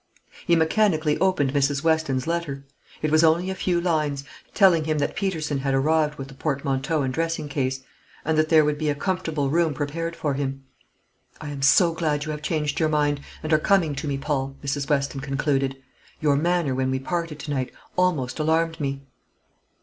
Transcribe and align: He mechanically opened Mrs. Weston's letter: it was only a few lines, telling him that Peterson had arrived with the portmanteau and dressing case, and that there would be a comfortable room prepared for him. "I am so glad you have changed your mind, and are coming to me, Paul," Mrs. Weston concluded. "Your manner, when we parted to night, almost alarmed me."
He 0.47 0.55
mechanically 0.55 1.15
opened 1.19 1.53
Mrs. 1.53 1.83
Weston's 1.83 2.25
letter: 2.25 2.65
it 3.03 3.11
was 3.11 3.23
only 3.23 3.51
a 3.51 3.53
few 3.53 3.79
lines, 3.79 4.23
telling 4.55 4.85
him 4.85 4.97
that 4.97 5.15
Peterson 5.15 5.59
had 5.59 5.75
arrived 5.75 6.17
with 6.17 6.27
the 6.27 6.33
portmanteau 6.33 7.03
and 7.03 7.13
dressing 7.13 7.47
case, 7.47 7.81
and 8.25 8.35
that 8.35 8.49
there 8.49 8.65
would 8.65 8.79
be 8.79 8.89
a 8.89 8.95
comfortable 8.95 9.51
room 9.51 9.75
prepared 9.75 10.15
for 10.15 10.33
him. 10.33 10.63
"I 11.39 11.49
am 11.49 11.61
so 11.61 11.93
glad 11.93 12.25
you 12.25 12.31
have 12.31 12.41
changed 12.41 12.79
your 12.79 12.89
mind, 12.89 13.19
and 13.43 13.53
are 13.53 13.59
coming 13.59 13.93
to 13.93 14.07
me, 14.07 14.17
Paul," 14.17 14.55
Mrs. 14.63 14.89
Weston 14.89 15.21
concluded. 15.21 15.79
"Your 16.19 16.35
manner, 16.35 16.73
when 16.73 16.89
we 16.89 16.97
parted 16.97 17.37
to 17.41 17.51
night, 17.51 17.71
almost 17.95 18.39
alarmed 18.39 18.79
me." 18.79 19.03